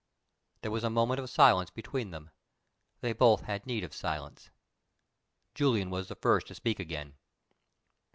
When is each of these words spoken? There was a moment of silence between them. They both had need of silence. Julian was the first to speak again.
There 0.63 0.71
was 0.71 0.83
a 0.83 0.89
moment 0.89 1.19
of 1.19 1.29
silence 1.29 1.69
between 1.69 2.09
them. 2.09 2.31
They 3.01 3.13
both 3.13 3.41
had 3.43 3.67
need 3.67 3.83
of 3.83 3.93
silence. 3.93 4.49
Julian 5.53 5.91
was 5.91 6.07
the 6.07 6.15
first 6.15 6.47
to 6.47 6.55
speak 6.55 6.79
again. 6.79 7.13